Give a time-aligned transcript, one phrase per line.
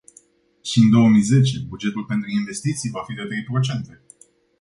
[0.61, 4.01] Și în două mii zece, bugetul pentru investiții va fi de trei procente.